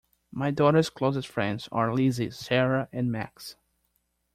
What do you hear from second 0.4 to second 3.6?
daughter's closest friends are Lizzie, Sarah and Max.